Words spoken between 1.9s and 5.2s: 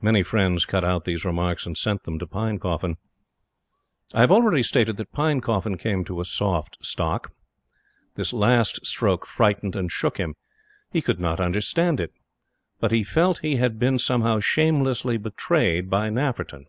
them to Pinecoffin. I have already stated that